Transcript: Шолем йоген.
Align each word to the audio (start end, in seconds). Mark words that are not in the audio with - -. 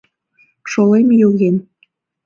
Шолем 0.71 1.07
йоген. 1.19 1.55